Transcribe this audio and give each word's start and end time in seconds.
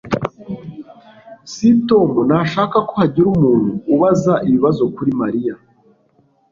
S 1.53 1.55
Tom 1.89 2.09
ntashaka 2.27 2.77
ko 2.87 2.93
hagira 3.01 3.27
umuntu 3.35 3.71
ubaza 3.93 4.33
ibibazo 4.47 4.83
kuri 4.95 5.11
Mariya 5.21 5.53